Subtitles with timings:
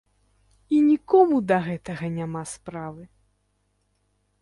[0.77, 3.03] І нікому да гэтага няма справы!